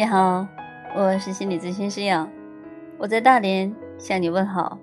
[0.00, 0.46] 你好，
[0.96, 2.26] 我是心理咨询师杨，
[2.96, 4.78] 我在大连向你问好。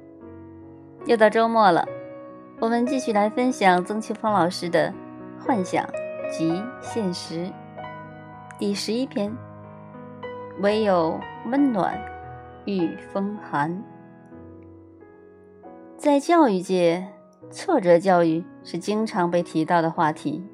[1.07, 1.87] 又到周末了，
[2.59, 4.93] 我们继续来分享曾庆峰老师的
[5.43, 5.83] 《幻想
[6.29, 7.45] 及现实》
[8.59, 9.35] 第十一篇：
[10.59, 11.99] 唯有温暖
[12.65, 13.83] 御风寒。
[15.97, 17.07] 在教育界，
[17.49, 20.45] 挫折教育是经常被提到的话题。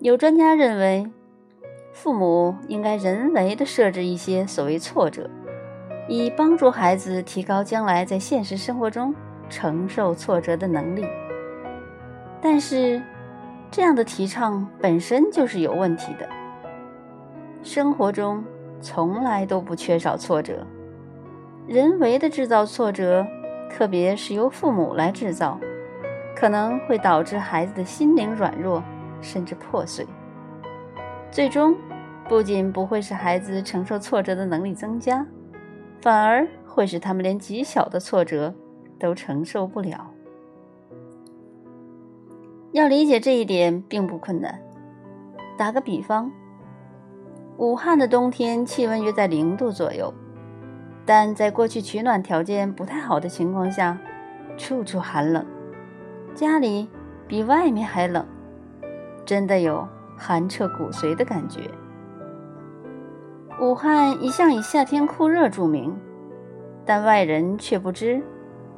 [0.00, 1.08] 有专家认为。
[1.94, 5.30] 父母应该人为的设置一些所谓挫折，
[6.08, 9.14] 以帮助孩子提高将来在现实生活中
[9.48, 11.06] 承受挫折的能力。
[12.42, 13.00] 但是，
[13.70, 16.28] 这样的提倡本身就是有问题的。
[17.62, 18.44] 生活中
[18.80, 20.66] 从来都不缺少挫折，
[21.68, 23.24] 人为的制造挫折，
[23.70, 25.60] 特别是由父母来制造，
[26.34, 28.82] 可能会导致孩子的心灵软弱，
[29.22, 30.04] 甚至破碎。
[31.34, 31.74] 最终，
[32.28, 35.26] 不仅不会使孩子承受挫折的能力增加，
[36.00, 38.54] 反而会使他们连极小的挫折
[39.00, 40.12] 都承受不了。
[42.70, 44.62] 要理解这一点并不困难。
[45.58, 46.30] 打个比方，
[47.56, 50.14] 武汉的冬天气温约在零度左右，
[51.04, 53.98] 但在过去取暖条件不太好的情况下，
[54.56, 55.44] 处处寒冷，
[56.32, 56.88] 家里
[57.26, 58.24] 比外面还冷，
[59.26, 59.88] 真的有。
[60.16, 61.70] 寒彻骨髓的感觉。
[63.60, 65.96] 武汉一向以夏天酷热著名，
[66.84, 68.22] 但外人却不知，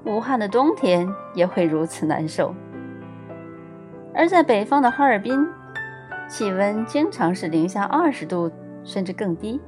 [0.04, 2.54] 武汉的冬天也会如此难受。
[4.14, 5.46] 而在北方的哈尔滨，
[6.28, 8.50] 气温经常是零下二十度
[8.84, 9.60] 甚至更低，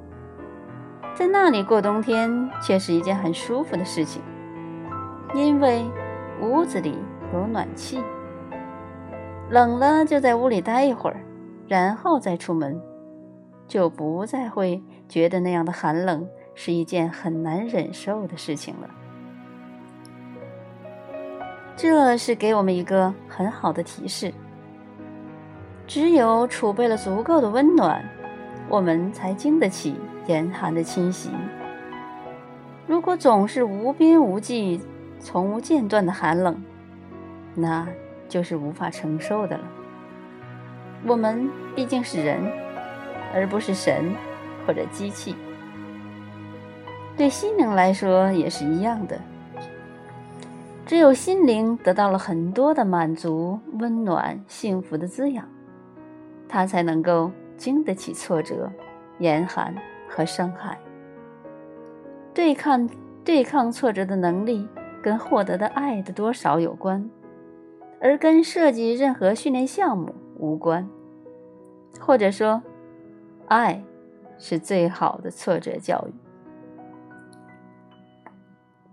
[1.15, 4.23] 在那里过冬天却是一件很舒服的事情，
[5.35, 5.85] 因为
[6.41, 6.99] 屋子里
[7.33, 7.99] 有暖气，
[9.51, 11.17] 冷了就在屋里待一会儿。
[11.69, 12.81] 然后再出门，
[13.69, 18.89] 就不再会觉得那样的寒冷是一件很难忍受的事情了。
[21.77, 24.33] 这是给我们一个很好的提示：
[25.87, 28.03] 只有储备了足够的温暖，
[28.69, 29.95] 我们才经得起
[30.27, 31.31] 严寒的侵袭。
[32.87, 34.81] 如果总是无边无际、
[35.21, 36.61] 从无间断的寒冷，
[37.55, 37.87] 那
[38.27, 39.65] 就是无法承受的了。
[41.07, 42.41] 我们毕竟是人，
[43.35, 44.13] 而不是神
[44.67, 45.35] 或者机器。
[47.17, 49.19] 对心灵来说也是一样的。
[50.87, 55.47] 只有心灵得到了很多的满足、温暖、幸福的滋养，
[56.49, 58.71] 它才能够经得起挫折、
[59.19, 59.75] 严寒
[60.09, 60.79] 和伤害。
[62.33, 62.89] 对抗
[63.25, 64.67] 对抗挫折的能力，
[65.03, 67.11] 跟获得的爱的多少有关，
[68.01, 70.15] 而跟设计任何训练项目。
[70.39, 70.89] 无关，
[72.01, 72.63] 或者说，
[73.49, 73.83] 爱
[74.39, 76.15] 是最好的挫折教育。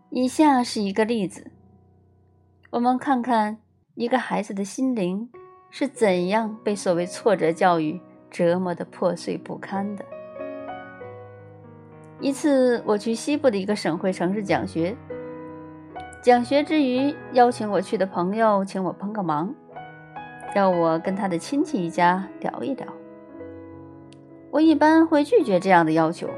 [0.09, 1.51] 以下是一个例子，
[2.71, 3.57] 我们看看
[3.93, 5.29] 一个孩子的心灵
[5.69, 8.01] 是怎样被所谓挫折教育
[8.31, 10.05] 折磨的破碎不堪的。
[12.21, 14.95] 一次，我去西部的一个省会城市讲学，
[16.23, 19.53] 讲学之余，邀请我去的朋友请我帮个忙。
[20.55, 22.87] 要我跟他的亲戚一家聊一聊，
[24.49, 26.29] 我一般会拒绝这样的要求，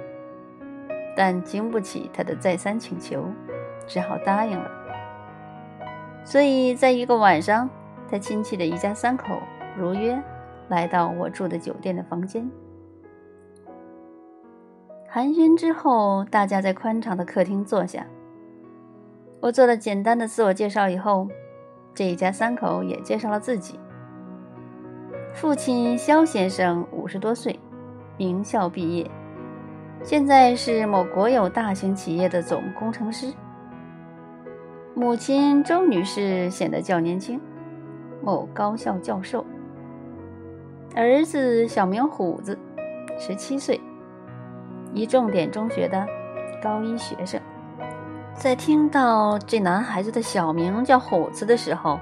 [1.15, 3.23] 但经不起他的再三请求，
[3.85, 4.71] 只好答应了。
[6.25, 7.69] 所以，在一个晚上，
[8.09, 9.37] 他亲戚的一家三口
[9.77, 10.19] 如约
[10.67, 12.49] 来到我住的酒店的房间。
[15.07, 18.03] 寒暄之后，大家在宽敞的客厅坐下。
[19.39, 21.27] 我做了简单的自我介绍以后，
[21.93, 23.79] 这一家三口也介绍了自己。
[25.37, 27.59] 父亲肖先生五十多岁，
[28.17, 29.11] 名校毕业，
[30.03, 33.31] 现在是某国有大型企业的总工程师。
[34.95, 37.39] 母亲周女士显得较年轻，
[38.23, 39.45] 某高校教授。
[40.95, 42.57] 儿子小名虎子，
[43.19, 43.79] 十七岁，
[44.91, 46.03] 一重点中学的
[46.63, 47.39] 高一学生。
[48.33, 51.99] 在听到这男孩子的小名叫虎子的时候，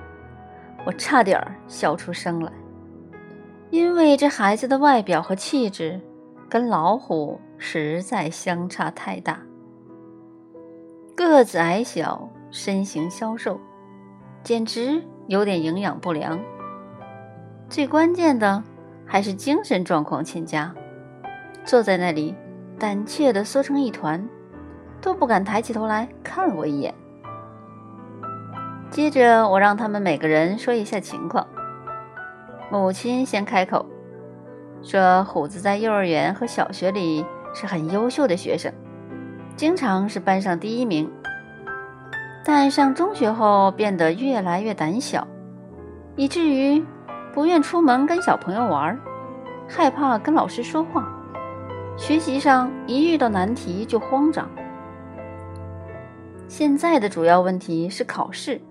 [0.85, 1.37] 我差点
[1.67, 2.49] 笑出声来。
[3.71, 5.99] 因为这孩子的外表和气质，
[6.49, 9.39] 跟老虎实在相差太大。
[11.15, 13.59] 个子矮小，身形消瘦，
[14.43, 16.39] 简直有点营养不良。
[17.67, 18.63] 最关键的
[19.05, 20.73] 还是精神状况欠佳，
[21.63, 22.35] 坐在那里
[22.77, 24.27] 胆怯的缩成一团，
[25.01, 26.93] 都不敢抬起头来看我一眼。
[28.91, 31.47] 接着，我让他们每个人说一下情况。
[32.71, 33.85] 母亲先开口
[34.81, 38.71] 说：“虎子在幼儿园和小学里是很优秀的学生，
[39.55, 41.09] 经常是班上第一名。
[42.43, 45.27] 但上中学后变得越来越胆小，
[46.15, 46.83] 以至于
[47.33, 48.99] 不愿出门跟小朋友玩，
[49.67, 51.07] 害怕跟老师说话，
[51.97, 54.47] 学习上一遇到难题就慌张。
[56.47, 58.61] 现在的主要问题是考试，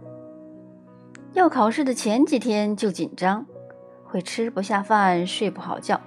[1.33, 3.45] 要考试的前几天就紧张，
[4.15, 6.01] 会吃不下饭、睡不好觉，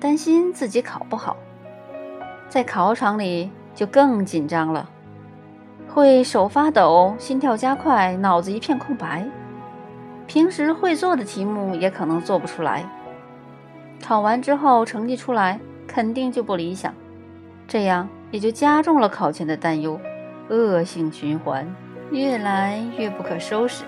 [0.00, 1.36] 担心自己考不好。
[2.48, 4.88] 在考场里就更紧张了，
[5.86, 9.28] 会手发抖、心跳加快、脑子一片空白。
[10.26, 12.82] 平时会做的题目也可能做不出来。
[14.02, 16.94] 考完之后成绩出来肯定就不理想，
[17.68, 20.00] 这样也就加重了考前的担忧。
[20.48, 21.70] 恶性循环，
[22.10, 23.84] 越来越不可收拾。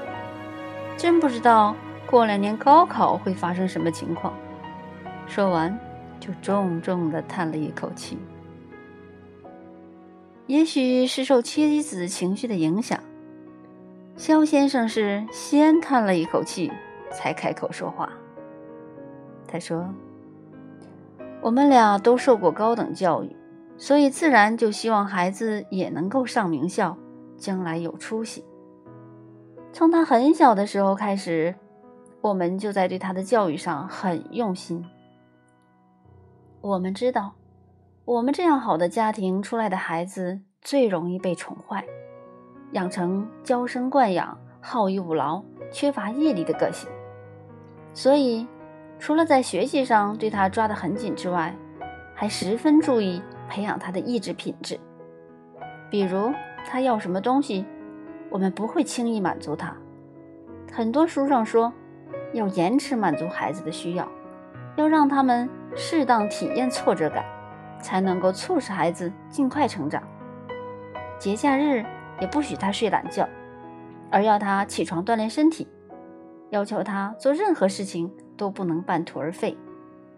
[0.98, 1.74] 真不知道
[2.12, 4.34] 过两年高考会发生什么情况。
[5.26, 5.74] 说完，
[6.20, 8.18] 就重重地叹了一口气。
[10.46, 13.00] 也许是受妻子情绪的影响，
[14.14, 16.70] 肖先生是先叹了一口气，
[17.10, 18.12] 才开口说话。
[19.48, 19.88] 他说
[21.40, 23.34] ：“我们俩都受过高等教育。”
[23.78, 26.94] 所以，自然就希望孩子也能够上名校，
[27.38, 28.44] 将来有出息。
[29.72, 31.54] 从他很小的时候开始，
[32.22, 34.84] 我们就在对他的教育上很用心。
[36.60, 37.34] 我们知道，
[38.04, 41.84] 我们这样好的家庭出来的孩子最容易被宠坏，
[42.72, 46.88] 养成娇生惯养、好逸恶劳、缺乏毅力的个性。
[47.92, 48.46] 所以，
[48.98, 51.54] 除了在学习上对他抓得很紧之外，
[52.14, 53.20] 还十分注意。
[53.48, 54.80] 培养他的意志品质，
[55.90, 56.32] 比如
[56.64, 57.66] 他要什么东西，
[58.30, 59.76] 我们不会轻易满足他。
[60.72, 61.70] 很多书上说，
[62.32, 64.08] 要延迟满足孩子的需要，
[64.76, 67.24] 要让他们适当体验挫折感，
[67.80, 70.02] 才能够促使孩子尽快成长。
[71.18, 71.84] 节假日
[72.20, 73.28] 也不许他睡懒觉，
[74.10, 75.68] 而要他起床锻炼身体，
[76.50, 79.56] 要求他做任何事情都不能半途而废。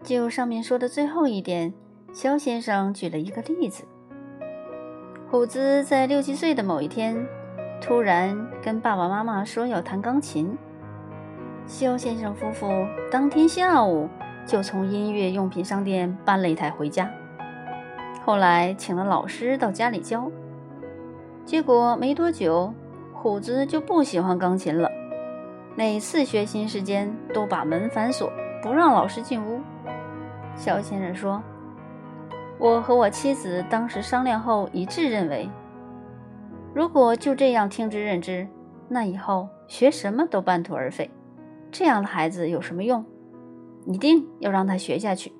[0.01, 1.73] 就上面说的最后一点。
[2.13, 3.83] 肖先生举了一个例子：
[5.29, 7.27] 虎子在六七岁的某一天，
[7.81, 10.57] 突然跟爸爸妈妈说要弹钢琴。
[11.67, 12.67] 肖先生夫妇
[13.11, 14.07] 当天下午
[14.45, 17.09] 就从音乐用品商店搬了一台回家，
[18.23, 20.31] 后来请了老师到家里教。
[21.43, 22.71] 结果没多久，
[23.11, 24.87] 虎子就不喜欢钢琴了，
[25.75, 28.31] 每次学琴时间都把门反锁，
[28.61, 29.59] 不让老师进屋。
[30.55, 31.41] 肖先生说。
[32.57, 35.49] 我和我妻子当时商量后一致认为，
[36.73, 38.47] 如果就这样听之任之，
[38.87, 41.09] 那以后学什么都半途而废。
[41.77, 43.03] 这样的孩子有什么用？
[43.85, 45.33] 一定要让他学下去。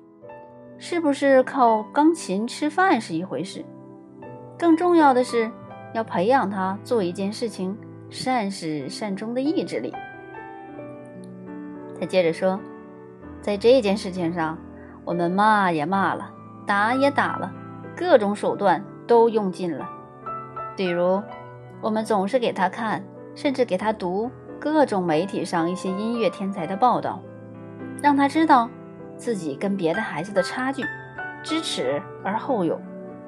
[0.76, 3.64] 是不是靠钢琴吃饭是一回事，
[4.58, 5.50] 更重要的是
[5.94, 7.74] 要培养他做一件事情
[8.10, 9.90] 善始善终的意志力。
[11.98, 12.60] 他接着说，
[13.40, 14.58] 在这件事情上，
[15.06, 16.30] 我们骂也骂了。
[16.66, 17.50] 打也打了，
[17.96, 19.88] 各种手段都用尽了。
[20.76, 21.22] 比如，
[21.80, 23.02] 我们总是给他看，
[23.34, 27.22] 甚至给他读各种媒体上一些音乐天才的报道，
[28.02, 28.68] 让他知道
[29.16, 30.84] 自己跟别的孩子的差距，
[31.42, 32.80] 知耻而后勇，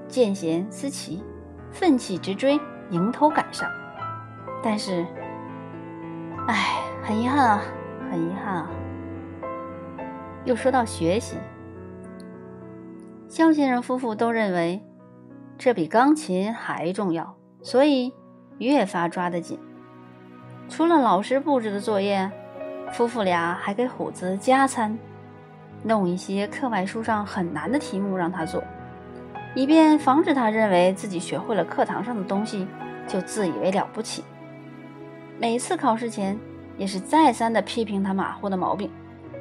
[0.09, 1.23] 见贤思齐，
[1.71, 2.59] 奋起直追，
[2.91, 3.71] 迎头赶上。
[4.63, 5.07] 但是，
[6.47, 7.63] 唉，很遗憾啊，
[8.11, 8.71] 很遗憾啊。
[10.45, 11.37] 又说到学习。
[13.29, 14.83] 肖先生夫妇都认为，
[15.59, 18.15] 这比钢琴还重要，所以
[18.59, 19.61] 越发抓得紧。
[20.69, 22.31] 除了老师布置的作业，
[22.93, 24.99] 夫妇俩还给虎子加餐，
[25.83, 28.63] 弄一些课外书上很难的题目让他做，
[29.55, 32.67] 以便防止他认为自己学会了课堂上的东西
[33.07, 34.23] 就自以为了不起。
[35.39, 36.39] 每次考试前，
[36.77, 38.91] 也是再三的批评他马虎的毛病，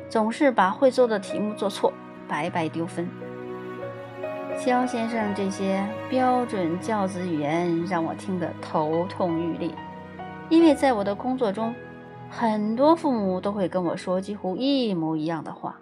[0.09, 1.91] 总是把会做的题目做错，
[2.27, 3.07] 白白丢分。
[4.57, 9.69] 肖先生这些标准教子语言让我听得头痛欲裂，
[10.49, 11.73] 因为在我的工作中，
[12.29, 15.79] 很多父母都会跟我说几乎一模一样的话。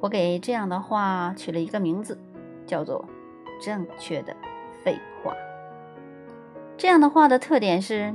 [0.00, 2.18] 我给这样的话取了一个名字，
[2.66, 3.04] 叫做
[3.62, 4.34] “正确的
[4.82, 5.34] 废话”。
[6.76, 8.14] 这样的话的特点是：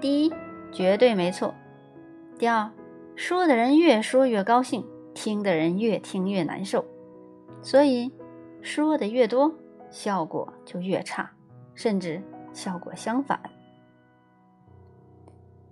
[0.00, 0.32] 第一，
[0.70, 1.54] 绝对没错；
[2.38, 2.70] 第二，
[3.16, 6.84] 说的人越说越高兴，听的人越听越难受。
[7.62, 8.12] 所以，
[8.62, 9.52] 说的越多，
[9.90, 11.32] 效果就越差，
[11.74, 12.22] 甚至
[12.52, 13.40] 效果相反。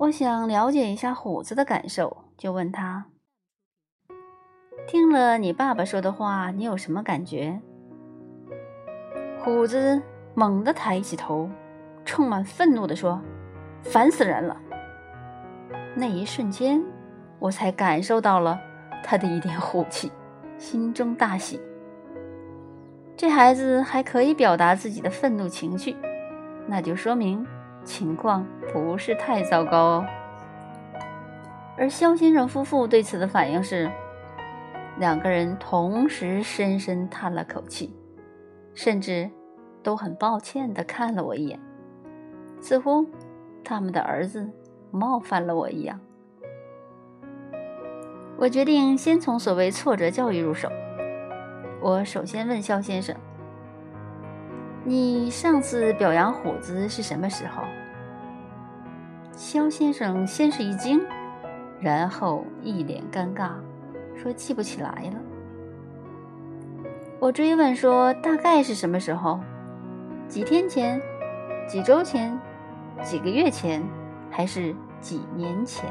[0.04, 3.06] 我想了解一下虎子的感受，就问他
[4.86, 7.58] ：“听了你爸爸说的话，你有什么感觉？
[9.38, 10.02] 虎子
[10.34, 11.48] 猛地抬起头，
[12.04, 13.22] 充满愤怒地说
[13.82, 14.60] ：“烦死人了！”
[15.96, 16.82] 那一瞬间，
[17.38, 18.60] 我才感受到了
[19.02, 20.12] 他的一点虎气，
[20.58, 21.58] 心中大喜。
[23.16, 25.96] 这孩子还可以表达自己的愤怒情绪，
[26.66, 27.46] 那就说明
[27.84, 30.06] 情况不是太糟糕哦。
[31.76, 33.90] 而肖先生夫妇对此的反应是，
[34.98, 37.94] 两个人同时深深叹了口气，
[38.74, 39.28] 甚至
[39.82, 41.58] 都很抱歉地看了我一眼，
[42.60, 43.04] 似乎
[43.64, 44.48] 他们的儿子
[44.92, 46.00] 冒犯了我一样。
[48.36, 50.68] 我决定先从所谓挫折教育入手。
[51.80, 53.14] 我首先问肖先生
[54.84, 57.62] ：“你上次表扬虎子是什么时候？”
[59.36, 61.00] 肖先生先是一惊，
[61.80, 63.50] 然后一脸尴尬，
[64.16, 65.20] 说：“记不起来了。”
[67.18, 69.40] 我追问说：“大概是什么时候？
[70.28, 71.00] 几天前？
[71.68, 72.38] 几周前？
[73.02, 73.82] 几个月前？
[74.30, 75.90] 还是几年前？”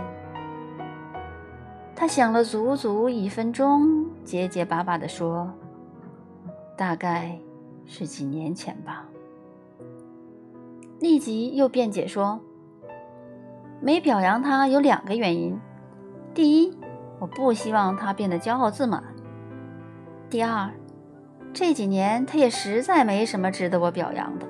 [1.96, 5.52] 他想了足足一分钟，结结巴巴地说。
[6.76, 7.38] 大概
[7.86, 9.06] 是几年前吧。
[11.00, 12.40] 立即又辩解说
[13.84, 15.60] ：“没表扬他有两个原因，
[16.34, 16.74] 第一，
[17.20, 19.04] 我不希望他变得骄傲自满；
[20.30, 20.72] 第二，
[21.52, 24.46] 这几年他也实在没什么值得我表扬的。”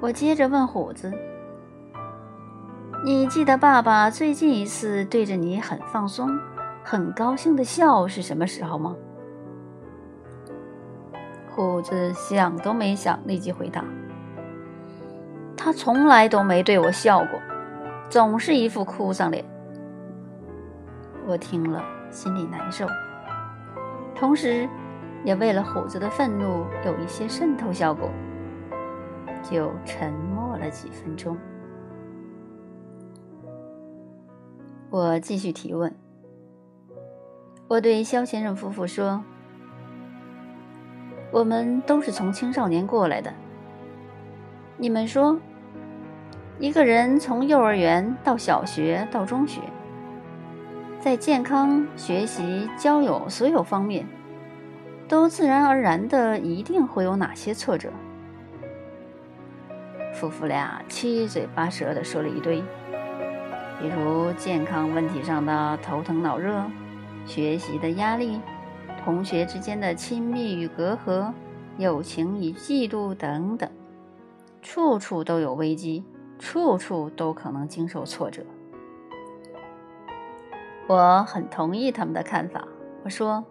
[0.00, 1.10] 我接着问虎子
[3.06, 6.38] ：“你记得爸爸最近一次对着你很放松、
[6.82, 8.94] 很高兴的笑是什么时候吗？”
[11.48, 13.82] 虎子想都没想，立即回答
[15.64, 17.40] ：“他从来都没对我笑过，
[18.10, 19.42] 总是一副哭丧脸。”
[21.26, 22.86] 我听了心里难受，
[24.14, 24.68] 同时
[25.24, 28.10] 也为了虎子的愤怒有一些渗透效果，
[29.42, 31.34] 就沉默了几分钟。
[34.90, 35.90] 我继续提问，
[37.68, 39.24] 我对肖先生夫妇说。
[41.32, 43.32] 我们都是从青少年过来的。
[44.76, 45.36] 你们说，
[46.60, 49.60] 一个人从幼儿园到小学到中学，
[51.00, 54.06] 在健康、学习、交友所有方面，
[55.08, 57.90] 都自然而然的一定会有哪些挫折？
[60.14, 62.62] 夫妇俩七嘴八舌的说了一堆，
[63.80, 66.64] 比如健康问题上的头疼脑热，
[67.26, 68.40] 学习的压力。
[69.04, 71.30] 同学之间的亲密与隔阂，
[71.76, 73.68] 友情与嫉妒等等，
[74.62, 76.02] 处处都有危机，
[76.38, 78.44] 处处都可能经受挫折。
[80.86, 82.68] 我很同意他们的看法。
[83.04, 83.44] 我说，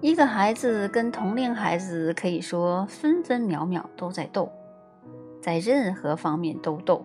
[0.00, 4.50] 一个孩子跟同龄孩子可以说分分秒秒都在斗，
[5.40, 7.04] 在任何方面都斗，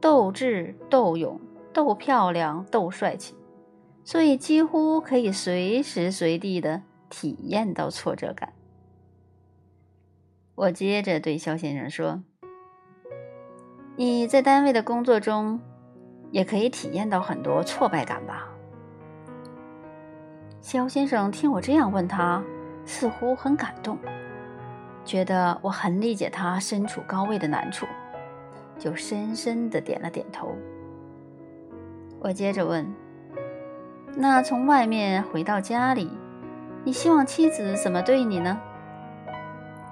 [0.00, 1.40] 斗智、斗勇、
[1.72, 3.34] 斗漂亮、斗帅气。
[4.04, 8.52] 所以几乎可以随时随地的体验到挫折感。
[10.54, 12.22] 我接着对肖先生说
[13.96, 15.60] ：“你在单位的工作中，
[16.30, 18.48] 也可以体验到很多挫败感吧？”
[20.60, 22.42] 肖先生听我这样问他，
[22.84, 23.98] 似乎很感动，
[25.04, 27.86] 觉得我很理解他身处高位的难处，
[28.78, 30.56] 就深深的点了点头。
[32.18, 32.86] 我接着问。
[34.16, 36.10] 那从外面回到家里，
[36.84, 38.58] 你希望妻子怎么对你呢？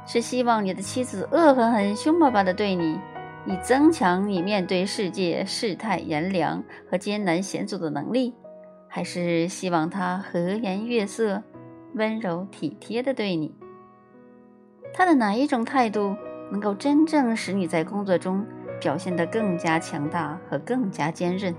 [0.06, 2.98] 是希望你的妻子恶狠狠、凶巴巴的对你，
[3.44, 8.34] 以增强你面对世界世态炎凉和艰难险阻的能力，
[8.88, 11.42] 还是希望他和颜悦色、
[11.94, 13.54] 温柔体贴的对你？
[14.94, 16.14] 他的哪一种态度
[16.50, 18.46] 能够真正使你在工作中
[18.80, 21.54] 表现得更加强大和更加坚韧？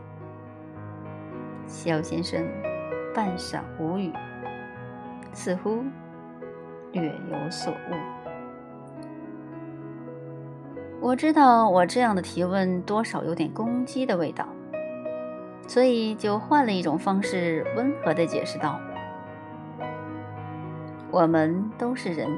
[1.67, 2.45] 肖先生
[3.13, 4.13] 半晌无语，
[5.33, 5.83] 似乎
[6.91, 8.22] 略有所悟。
[11.03, 14.47] 我知道我这样的提问多少有点攻击的味道，
[15.67, 18.79] 所以就换了一种方式，温和的解释道
[21.11, 22.29] ：“我们都是人，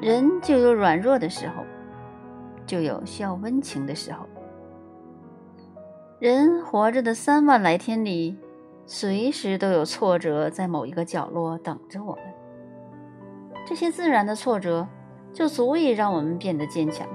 [0.00, 1.64] 人就有软弱的时候，
[2.64, 4.24] 就有需要温情的时候。”
[6.20, 8.38] 人活着的三万来天里，
[8.86, 12.22] 随时都有挫折在某一个角落等着我们。
[13.66, 14.86] 这些自然的挫折，
[15.32, 17.06] 就足以让我们变得坚强，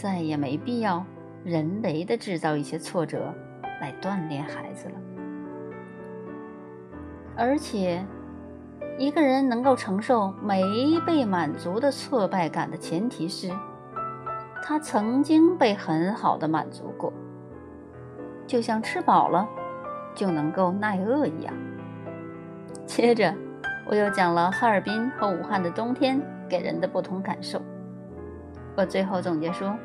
[0.00, 1.04] 再也没必要
[1.44, 3.34] 人为的制造一些挫折
[3.82, 4.94] 来锻炼孩子了。
[7.36, 8.02] 而且，
[8.98, 10.62] 一个人能够承受没
[11.06, 13.50] 被满足的挫败感的前提是，
[14.62, 17.12] 他曾经被很好的满足过，
[18.46, 19.46] 就像吃饱了
[20.14, 21.52] 就能够耐饿一样。
[22.86, 23.34] 接着，
[23.86, 27.60] 我又讲了哈尔滨和武汉的冬天给人的不同感受。
[28.76, 29.76] 我最后总结说：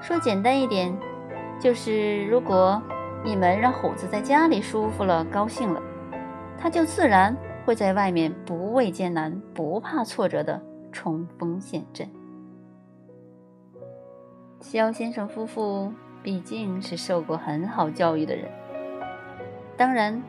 [0.00, 0.96] 说简单一点，
[1.60, 2.80] 就是如果
[3.24, 5.82] 你们让虎子在家里舒服了、高兴了，
[6.58, 7.36] 他就自然。
[7.64, 10.62] 会在外面不畏艰难、不怕挫折的
[10.92, 12.08] 冲锋陷阵。
[14.60, 18.48] 肖先生夫妇毕竟是受过很好教育的人，
[19.76, 20.22] 当然，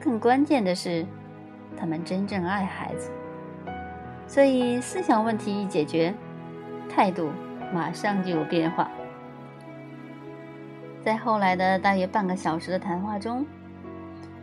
[0.00, 1.04] 更关键的是，
[1.76, 3.10] 他们真正爱孩子，
[4.28, 6.14] 所以思想问题一解决，
[6.88, 7.28] 态度
[7.72, 8.90] 马上就有变化。
[11.04, 13.46] 在后来的大约半个小时的谈话中。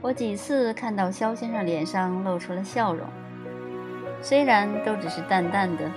[0.01, 3.07] 我几次看到肖先生脸上露出了笑容，
[4.21, 5.89] 虽然都只是淡淡的，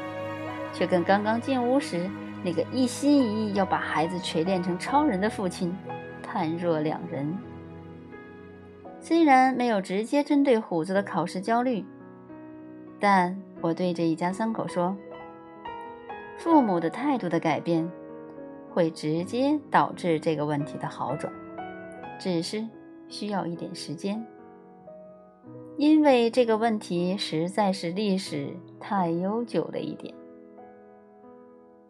[0.72, 2.08] 却跟刚刚进屋时
[2.42, 5.76] 那个一心一意要把孩子锤炼成超人的父亲
[6.22, 7.36] 判若两人。
[8.98, 11.84] 虽然没有直接针对虎子的考试焦虑，
[12.98, 14.96] 但我对这一家三口说：
[16.38, 17.86] 父母的态度的改变，
[18.72, 21.30] 会直接导致这个问题的好转，
[22.18, 22.66] 只是。
[23.10, 24.22] 需要一点时间，
[25.78, 30.14] 因为这个问题实在是历史太悠久了一点。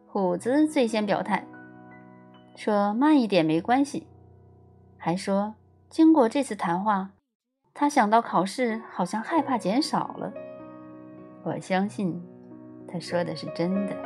[0.07, 1.45] 虎子最先表态，
[2.55, 4.07] 说慢一点没关系，
[4.97, 5.57] 还说
[5.89, 7.11] 经过这次谈话，
[7.75, 10.33] 他想到考试好像害怕减少了。
[11.43, 12.23] 我相信
[12.87, 13.97] 他说的是真的，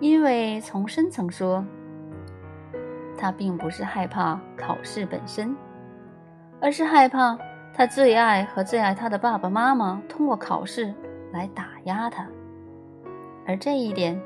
[0.00, 1.64] 因为从深层说。
[3.18, 5.56] 他并不是害怕考试本身，
[6.60, 7.38] 而是害怕
[7.72, 10.92] 他最爱和最爱他的爸爸妈妈通过考试
[11.32, 12.28] 来打压他，
[13.46, 14.20] 而这一点，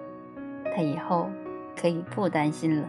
[0.75, 1.31] 他以后
[1.81, 2.89] 可以不担心了。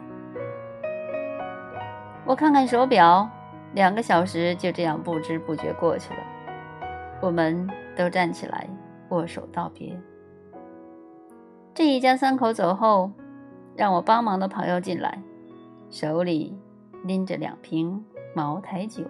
[2.25, 3.29] 我看看手表，
[3.75, 6.19] 两个小时就这样不知不觉过去了。
[7.21, 8.67] 我们都站起来
[9.09, 9.95] 握手道别。
[11.73, 13.11] 这一家三口走后，
[13.77, 15.23] 让我帮忙的朋友进来。
[15.89, 16.57] 手里
[17.03, 18.03] 拎着两瓶
[18.33, 19.03] 茅台酒，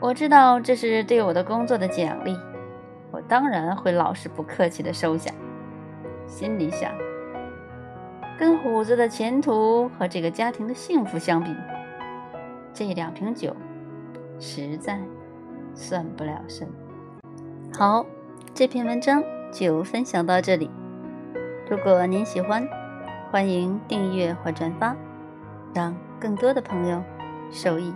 [0.00, 2.36] 我知道这是对我的工作的奖励，
[3.10, 5.30] 我当然会老实不客气的收下。
[6.26, 6.90] 心里想，
[8.38, 11.54] 跟虎子的前途和这个家庭的幸福相比，
[12.72, 13.54] 这两瓶酒
[14.38, 15.00] 实在
[15.74, 16.72] 算不了什么。
[17.74, 18.04] 好，
[18.52, 20.70] 这篇文章就分享到这里。
[21.70, 22.66] 如果您喜欢，
[23.30, 24.96] 欢迎订阅或转发，
[25.74, 27.02] 让更多的朋友
[27.50, 27.92] 受益。